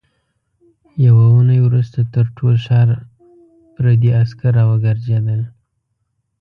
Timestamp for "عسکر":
4.21-4.51